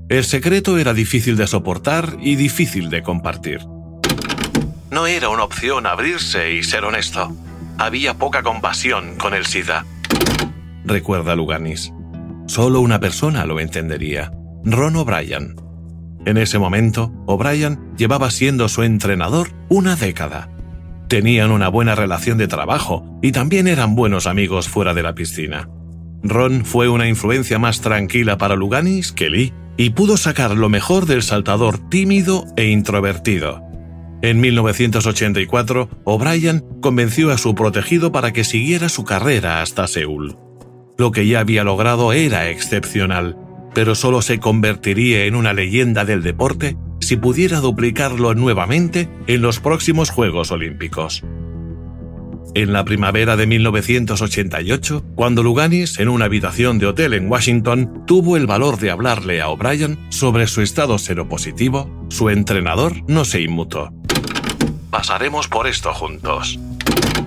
[0.08, 3.66] El secreto era difícil de soportar y difícil de compartir.
[4.90, 7.32] No era una opción abrirse y ser honesto.
[7.78, 9.84] Había poca compasión con el SIDA
[10.92, 11.90] recuerda Luganis.
[12.46, 14.30] Solo una persona lo entendería,
[14.62, 15.56] Ron O'Brien.
[16.26, 20.50] En ese momento, O'Brien llevaba siendo su entrenador una década.
[21.08, 25.70] Tenían una buena relación de trabajo y también eran buenos amigos fuera de la piscina.
[26.22, 31.06] Ron fue una influencia más tranquila para Luganis que Lee y pudo sacar lo mejor
[31.06, 33.62] del saltador tímido e introvertido.
[34.20, 40.36] En 1984, O'Brien convenció a su protegido para que siguiera su carrera hasta Seúl.
[40.98, 43.36] Lo que ya había logrado era excepcional,
[43.74, 49.60] pero solo se convertiría en una leyenda del deporte si pudiera duplicarlo nuevamente en los
[49.60, 51.24] próximos Juegos Olímpicos.
[52.54, 58.36] En la primavera de 1988, cuando Luganis, en una habitación de hotel en Washington, tuvo
[58.36, 63.90] el valor de hablarle a O'Brien sobre su estado seropositivo, su entrenador no se inmutó.
[64.90, 66.60] Pasaremos por esto juntos,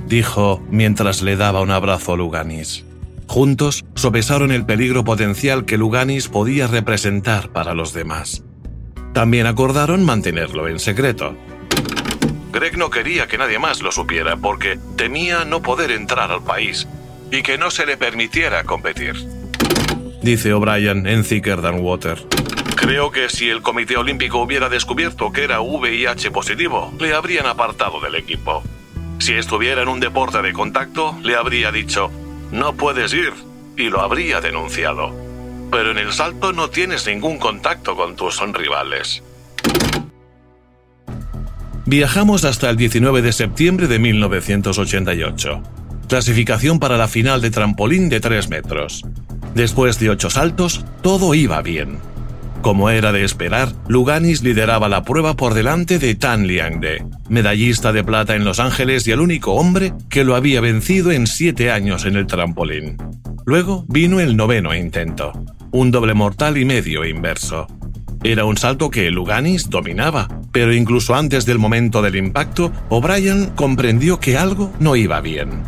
[0.08, 2.85] dijo mientras le daba un abrazo a Luganis.
[3.28, 8.44] Juntos sopesaron el peligro potencial que Luganis podía representar para los demás.
[9.14, 11.36] También acordaron mantenerlo en secreto.
[12.52, 16.88] Greg no quería que nadie más lo supiera porque temía no poder entrar al país
[17.32, 19.16] y que no se le permitiera competir.
[20.22, 22.18] Dice O'Brien en Thicker Than Water.
[22.76, 28.00] Creo que si el Comité Olímpico hubiera descubierto que era VIH positivo, le habrían apartado
[28.00, 28.64] del equipo.
[29.20, 32.12] Si estuviera en un deporte de contacto, le habría dicho,
[32.56, 33.34] no puedes ir,
[33.78, 35.14] y lo habría denunciado.
[35.72, 39.22] Pero en el salto no tienes ningún contacto con tus rivales.
[41.86, 45.62] Viajamos hasta el 19 de septiembre de 1988.
[46.08, 49.04] Clasificación para la final de trampolín de 3 metros.
[49.54, 52.00] Después de 8 saltos, todo iba bien.
[52.62, 58.04] Como era de esperar, Luganis lideraba la prueba por delante de Tan Liangde, medallista de
[58.04, 62.06] plata en Los Ángeles y el único hombre que lo había vencido en siete años
[62.06, 62.98] en el trampolín.
[63.46, 65.32] Luego vino el noveno intento,
[65.72, 67.68] un doble mortal y medio inverso.
[68.24, 74.20] Era un salto que Luganis dominaba, pero incluso antes del momento del impacto, O'Brien comprendió
[74.20, 75.64] que algo no iba bien.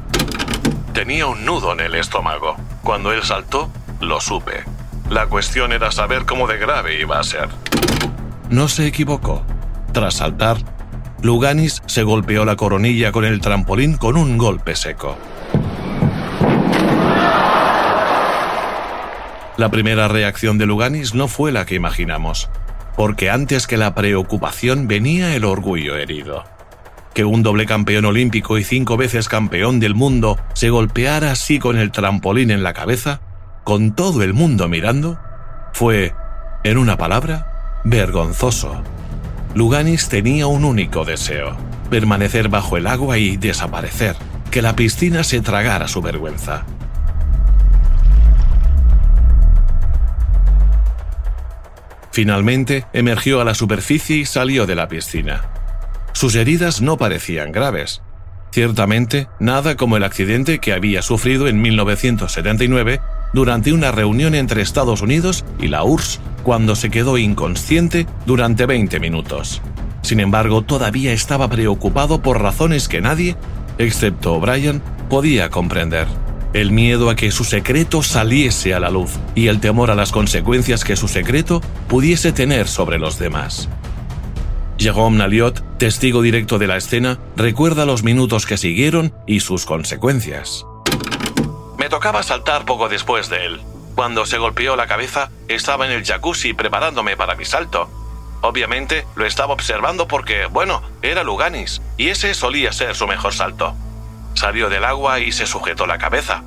[0.91, 2.55] Tenía un nudo en el estómago.
[2.81, 3.69] Cuando él saltó,
[4.01, 4.63] lo supe.
[5.09, 7.47] La cuestión era saber cómo de grave iba a ser.
[8.49, 9.45] No se equivocó.
[9.93, 10.57] Tras saltar,
[11.21, 15.17] Luganis se golpeó la coronilla con el trampolín con un golpe seco.
[19.55, 22.49] La primera reacción de Luganis no fue la que imaginamos,
[22.97, 26.43] porque antes que la preocupación venía el orgullo herido.
[27.13, 31.77] Que un doble campeón olímpico y cinco veces campeón del mundo se golpeara así con
[31.77, 33.21] el trampolín en la cabeza
[33.67, 35.19] con todo el mundo mirando,
[35.73, 36.15] fue,
[36.63, 38.81] en una palabra, vergonzoso.
[39.55, 41.57] Luganis tenía un único deseo,
[41.89, 44.15] permanecer bajo el agua y desaparecer,
[44.51, 46.63] que la piscina se tragara su vergüenza.
[52.13, 55.41] Finalmente, emergió a la superficie y salió de la piscina.
[56.13, 58.01] Sus heridas no parecían graves.
[58.51, 63.01] Ciertamente, nada como el accidente que había sufrido en 1979
[63.33, 68.99] durante una reunión entre Estados Unidos y la URSS cuando se quedó inconsciente durante 20
[68.99, 69.61] minutos.
[70.01, 73.35] Sin embargo, todavía estaba preocupado por razones que nadie,
[73.77, 76.07] excepto O'Brien, podía comprender.
[76.53, 80.11] El miedo a que su secreto saliese a la luz y el temor a las
[80.11, 83.67] consecuencias que su secreto pudiese tener sobre los demás.
[84.77, 90.65] Jérôme Naliot, testigo directo de la escena, recuerda los minutos que siguieron y sus consecuencias.
[91.77, 93.61] Me tocaba saltar poco después de él.
[93.95, 97.89] Cuando se golpeó la cabeza, estaba en el jacuzzi preparándome para mi salto.
[98.41, 103.75] Obviamente lo estaba observando porque, bueno, era Luganis, y ese solía ser su mejor salto.
[104.35, 106.43] Salió del agua y se sujetó la cabeza.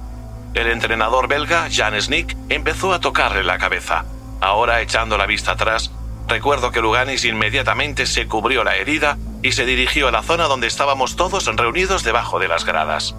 [0.54, 4.04] El entrenador belga, Jan Snick, empezó a tocarle la cabeza.
[4.40, 5.92] Ahora, echando la vista atrás,
[6.28, 10.66] recuerdo que Luganis inmediatamente se cubrió la herida y se dirigió a la zona donde
[10.66, 13.14] estábamos todos reunidos debajo de las gradas.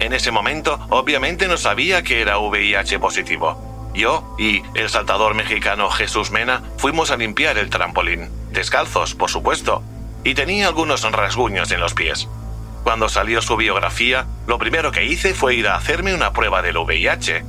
[0.00, 3.90] En ese momento, obviamente no sabía que era VIH positivo.
[3.94, 9.82] Yo y el saltador mexicano Jesús Mena fuimos a limpiar el trampolín, descalzos, por supuesto,
[10.24, 12.28] y tenía algunos rasguños en los pies.
[12.82, 16.78] Cuando salió su biografía, lo primero que hice fue ir a hacerme una prueba del
[16.78, 17.44] VIH.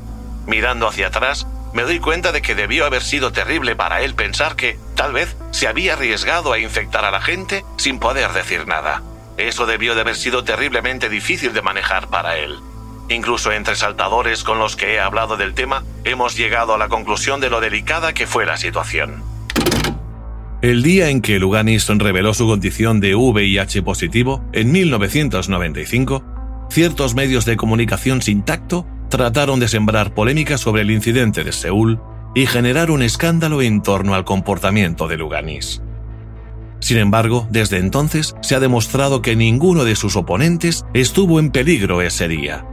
[0.45, 4.57] Mirando hacia atrás, me doy cuenta de que debió haber sido terrible para él pensar
[4.57, 9.03] que, tal vez, se había arriesgado a infectar a la gente sin poder decir nada.
[9.47, 12.57] Eso debió de haber sido terriblemente difícil de manejar para él.
[13.09, 17.41] Incluso entre saltadores con los que he hablado del tema, hemos llegado a la conclusión
[17.41, 19.23] de lo delicada que fue la situación.
[20.61, 26.23] El día en que Luganis reveló su condición de VIH positivo, en 1995,
[26.69, 31.99] ciertos medios de comunicación sin tacto trataron de sembrar polémica sobre el incidente de Seúl
[32.35, 35.81] y generar un escándalo en torno al comportamiento de Luganis.
[36.81, 42.01] Sin embargo, desde entonces se ha demostrado que ninguno de sus oponentes estuvo en peligro
[42.01, 42.65] ese día.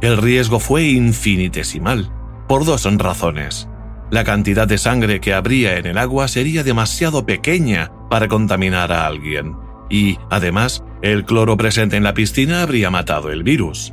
[0.00, 2.10] El riesgo fue infinitesimal,
[2.48, 3.68] por dos razones.
[4.10, 9.06] La cantidad de sangre que habría en el agua sería demasiado pequeña para contaminar a
[9.06, 9.56] alguien.
[9.90, 13.92] Y, además, el cloro presente en la piscina habría matado el virus.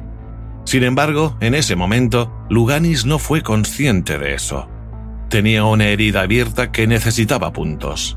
[0.65, 4.69] Sin embargo, en ese momento, Luganis no fue consciente de eso.
[5.29, 8.16] Tenía una herida abierta que necesitaba puntos.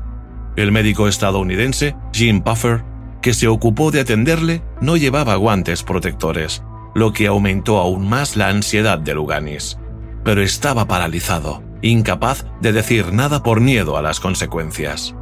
[0.55, 2.83] El médico estadounidense, Jim Puffer,
[3.21, 8.49] que se ocupó de atenderle, no llevaba guantes protectores, lo que aumentó aún más la
[8.49, 9.77] ansiedad de Luganis.
[10.23, 15.15] Pero estaba paralizado, incapaz de decir nada por miedo a las consecuencias.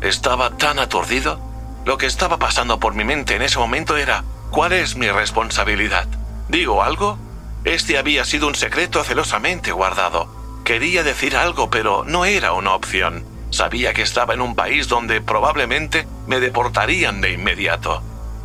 [0.00, 1.38] Estaba tan aturdido.
[1.84, 6.06] Lo que estaba pasando por mi mente en ese momento era, ¿cuál es mi responsabilidad?
[6.48, 7.18] ¿Digo algo?
[7.64, 10.28] Este había sido un secreto celosamente guardado.
[10.64, 13.35] Quería decir algo, pero no era una opción.
[13.56, 18.02] Sabía que estaba en un país donde probablemente me deportarían de inmediato.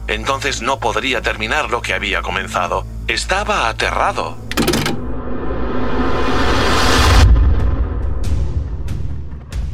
[0.07, 2.85] Entonces no podría terminar lo que había comenzado.
[3.09, 4.37] Estaba aterrado.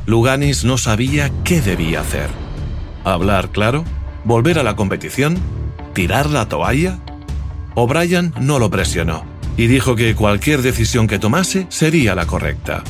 [0.07, 2.31] Luganis no sabía qué debía hacer.
[3.03, 3.83] ¿Hablar claro?
[4.23, 5.37] ¿Volver a la competición?
[5.93, 6.97] ¿Tirar la toalla?
[7.75, 9.23] O'Brien no lo presionó
[9.55, 12.83] y dijo que cualquier decisión que tomase sería la correcta.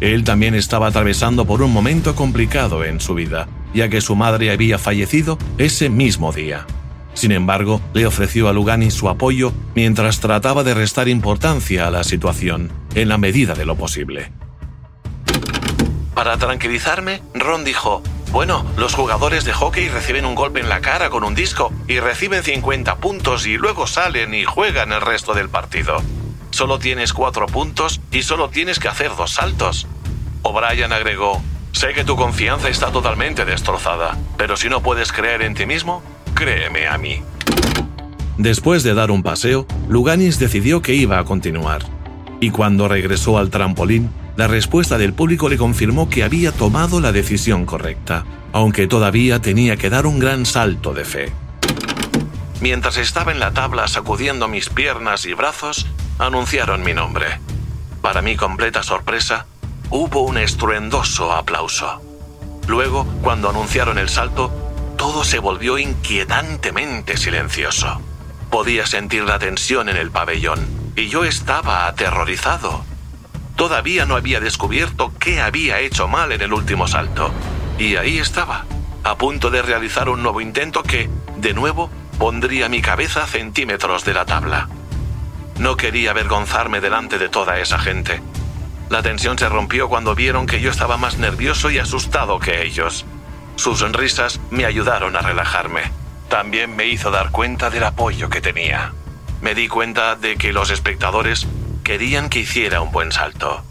[0.00, 4.50] Él también estaba atravesando por un momento complicado en su vida, ya que su madre
[4.50, 6.66] había fallecido ese mismo día.
[7.12, 12.02] Sin embargo, le ofreció a Lugani su apoyo mientras trataba de restar importancia a la
[12.04, 14.32] situación, en la medida de lo posible.
[16.14, 21.10] Para tranquilizarme, Ron dijo, bueno, los jugadores de hockey reciben un golpe en la cara
[21.10, 25.48] con un disco y reciben 50 puntos y luego salen y juegan el resto del
[25.48, 26.02] partido.
[26.50, 29.86] Solo tienes cuatro puntos y solo tienes que hacer dos saltos.
[30.42, 31.42] O'Brien agregó,
[31.72, 36.02] sé que tu confianza está totalmente destrozada, pero si no puedes creer en ti mismo,
[36.34, 37.22] créeme a mí.
[38.38, 41.82] Después de dar un paseo, Luganis decidió que iba a continuar.
[42.40, 47.12] Y cuando regresó al trampolín, la respuesta del público le confirmó que había tomado la
[47.12, 51.32] decisión correcta, aunque todavía tenía que dar un gran salto de fe.
[52.62, 55.86] Mientras estaba en la tabla sacudiendo mis piernas y brazos,
[56.20, 57.40] anunciaron mi nombre.
[58.02, 59.46] Para mi completa sorpresa,
[59.88, 62.02] hubo un estruendoso aplauso.
[62.68, 64.52] Luego, cuando anunciaron el salto,
[64.98, 68.02] todo se volvió inquietantemente silencioso.
[68.50, 70.60] Podía sentir la tensión en el pabellón,
[70.94, 72.84] y yo estaba aterrorizado.
[73.56, 77.32] Todavía no había descubierto qué había hecho mal en el último salto.
[77.78, 78.66] Y ahí estaba,
[79.04, 81.08] a punto de realizar un nuevo intento que,
[81.38, 84.68] de nuevo, pondría mi cabeza a centímetros de la tabla.
[85.60, 88.22] No quería avergonzarme delante de toda esa gente.
[88.88, 93.04] La tensión se rompió cuando vieron que yo estaba más nervioso y asustado que ellos.
[93.56, 95.82] Sus sonrisas me ayudaron a relajarme.
[96.30, 98.94] También me hizo dar cuenta del apoyo que tenía.
[99.42, 101.46] Me di cuenta de que los espectadores
[101.84, 103.62] querían que hiciera un buen salto.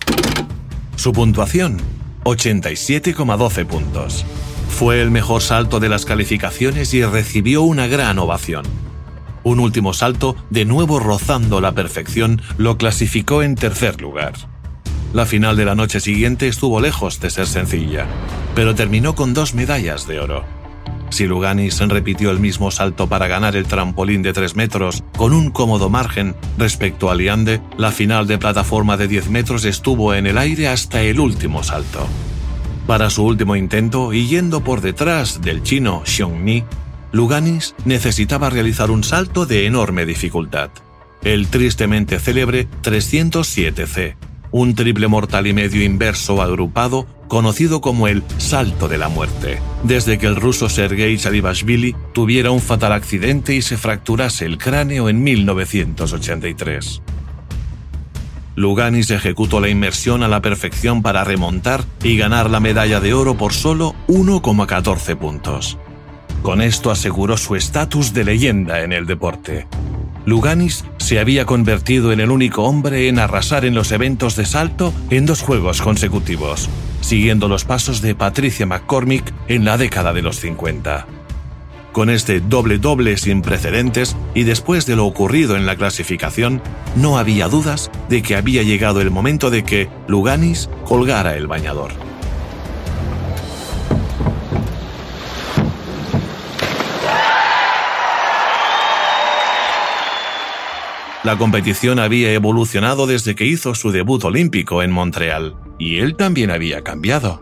[0.96, 1.82] Su puntuación,
[2.24, 4.26] 87,12 puntos.
[4.70, 8.89] Fue el mejor salto de las calificaciones y recibió una gran ovación.
[9.50, 14.34] Un último salto, de nuevo rozando la perfección, lo clasificó en tercer lugar.
[15.12, 18.06] La final de la noche siguiente estuvo lejos de ser sencilla,
[18.54, 20.46] pero terminó con dos medallas de oro.
[21.10, 25.50] Si Luganis repitió el mismo salto para ganar el trampolín de 3 metros con un
[25.50, 30.38] cómodo margen respecto a Liande, la final de plataforma de 10 metros estuvo en el
[30.38, 32.08] aire hasta el último salto.
[32.86, 36.66] Para su último intento, y yendo por detrás del chino Xiongni,
[37.12, 40.70] Luganis necesitaba realizar un salto de enorme dificultad,
[41.24, 44.16] el tristemente célebre 307C,
[44.52, 50.18] un triple mortal y medio inverso agrupado conocido como el Salto de la Muerte, desde
[50.18, 55.24] que el ruso Sergei Chalibashvili tuviera un fatal accidente y se fracturase el cráneo en
[55.24, 57.02] 1983.
[58.56, 63.38] Luganis ejecutó la inmersión a la perfección para remontar y ganar la medalla de oro
[63.38, 65.78] por solo 1,14 puntos.
[66.42, 69.68] Con esto aseguró su estatus de leyenda en el deporte.
[70.26, 74.94] Luganis se había convertido en el único hombre en arrasar en los eventos de salto
[75.10, 76.70] en dos juegos consecutivos,
[77.02, 81.08] siguiendo los pasos de Patricia McCormick en la década de los 50.
[81.92, 86.62] Con este doble-doble sin precedentes y después de lo ocurrido en la clasificación,
[86.96, 91.92] no había dudas de que había llegado el momento de que Luganis colgara el bañador.
[101.24, 106.50] La competición había evolucionado desde que hizo su debut olímpico en Montreal, y él también
[106.50, 107.42] había cambiado.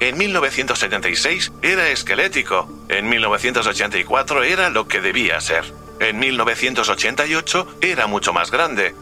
[0.00, 8.32] En 1976 era esquelético, en 1984 era lo que debía ser, en 1988 era mucho
[8.32, 8.94] más grande.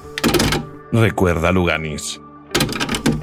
[0.92, 2.20] Recuerda Luganis.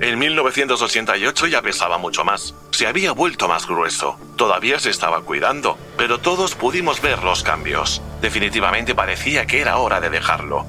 [0.03, 2.53] En 1988 ya pesaba mucho más.
[2.71, 4.19] Se había vuelto más grueso.
[4.35, 8.01] Todavía se estaba cuidando, pero todos pudimos ver los cambios.
[8.21, 10.65] Definitivamente parecía que era hora de dejarlo.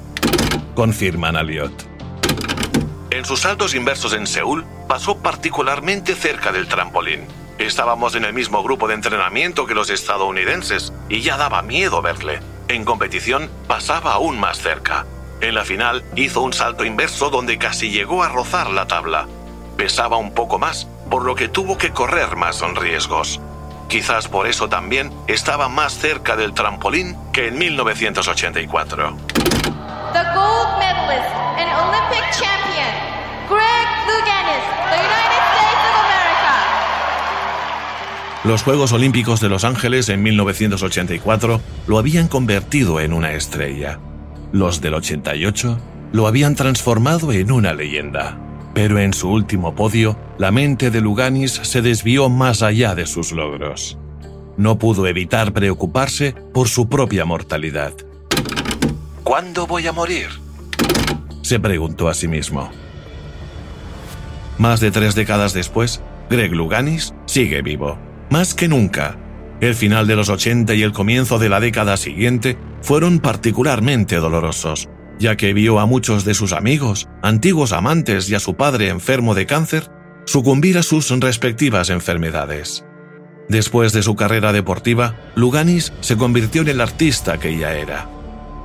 [0.73, 1.85] Confirman Elliot.
[3.09, 7.27] En sus saltos inversos en Seúl, pasó particularmente cerca del trampolín.
[7.57, 12.39] Estábamos en el mismo grupo de entrenamiento que los estadounidenses y ya daba miedo verle.
[12.69, 15.05] En competición pasaba aún más cerca.
[15.45, 19.27] En la final hizo un salto inverso donde casi llegó a rozar la tabla.
[19.77, 23.39] Pesaba un poco más, por lo que tuvo que correr más riesgos.
[23.87, 29.17] Quizás por eso también estaba más cerca del trampolín que en 1984.
[30.13, 31.29] The gold medalist
[31.59, 32.89] and Olympic champion,
[33.47, 36.53] Greg Louganis, the United States of America.
[38.45, 43.99] Los Juegos Olímpicos de Los Ángeles en 1984 lo habían convertido en una estrella.
[44.51, 45.77] Los del 88
[46.11, 48.37] lo habían transformado en una leyenda.
[48.73, 53.31] Pero en su último podio, la mente de Luganis se desvió más allá de sus
[53.31, 53.97] logros.
[54.57, 57.93] No pudo evitar preocuparse por su propia mortalidad.
[59.23, 60.27] ¿Cuándo voy a morir?
[61.45, 62.71] se preguntó a sí mismo.
[64.57, 67.99] Más de tres décadas después, Greg Luganis sigue vivo,
[68.31, 69.15] más que nunca.
[69.61, 74.89] El final de los 80 y el comienzo de la década siguiente fueron particularmente dolorosos,
[75.17, 79.33] ya que vio a muchos de sus amigos, antiguos amantes y a su padre enfermo
[79.33, 79.89] de cáncer
[80.25, 82.85] sucumbir a sus respectivas enfermedades.
[83.49, 88.07] Después de su carrera deportiva, Luganis se convirtió en el artista que ya era.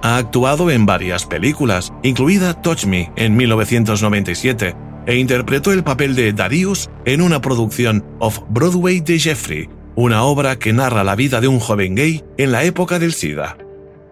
[0.03, 6.33] Ha actuado en varias películas, incluida Touch Me en 1997, e interpretó el papel de
[6.35, 11.59] Darius en una producción Off-Broadway de Jeffrey, una obra que narra la vida de un
[11.59, 13.57] joven gay en la época del SIDA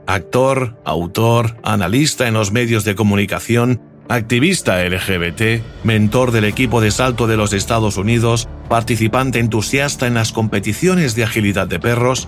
[0.08, 7.26] actor, autor, analista en los medios de comunicación, activista LGBT, mentor del equipo de salto
[7.26, 12.26] de los Estados Unidos, participante entusiasta en las competiciones de agilidad de perros,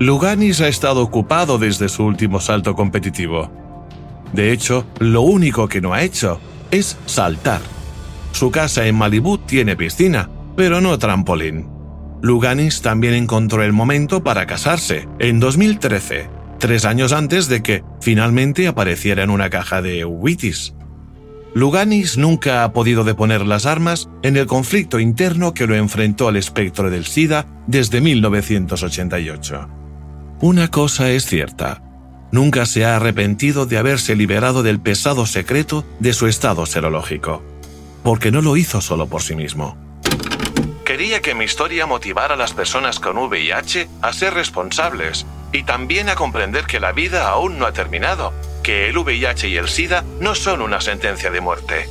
[0.00, 3.52] Luganis ha estado ocupado desde su último salto competitivo.
[4.32, 6.40] De hecho, lo único que no ha hecho
[6.72, 7.60] es saltar.
[8.32, 11.68] Su casa en Malibú tiene piscina, pero no trampolín.
[12.20, 18.68] Luganis también encontró el momento para casarse, en 2013, tres años antes de que finalmente
[18.68, 20.76] apareciera en una caja de Wheaties.
[21.54, 26.36] Luganis nunca ha podido deponer las armas en el conflicto interno que lo enfrentó al
[26.36, 29.68] espectro del SIDA desde 1988.
[30.40, 31.82] Una cosa es cierta,
[32.30, 37.42] nunca se ha arrepentido de haberse liberado del pesado secreto de su estado serológico,
[38.04, 39.76] porque no lo hizo solo por sí mismo.
[40.92, 46.10] Quería que mi historia motivara a las personas con VIH a ser responsables y también
[46.10, 50.04] a comprender que la vida aún no ha terminado, que el VIH y el SIDA
[50.20, 51.88] no son una sentencia de muerte.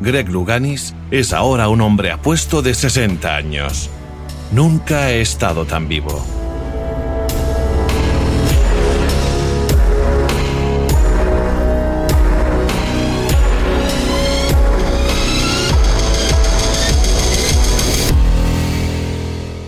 [0.00, 3.90] Greg Luganis es ahora un hombre apuesto de 60 años.
[4.50, 6.26] Nunca ha estado tan vivo.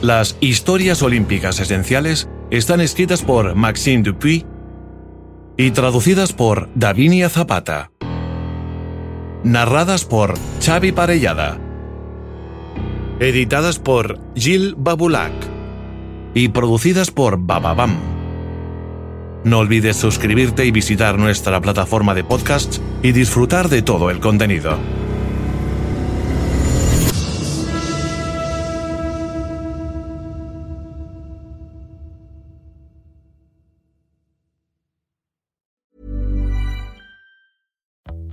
[0.03, 4.47] Las historias olímpicas esenciales están escritas por Maxime Dupuy
[5.59, 7.91] y traducidas por Davinia Zapata.
[9.45, 11.59] Narradas por Xavi Parellada.
[13.19, 15.35] Editadas por Gilles Babulac.
[16.33, 17.99] Y producidas por Bababam.
[19.45, 24.79] No olvides suscribirte y visitar nuestra plataforma de podcasts y disfrutar de todo el contenido.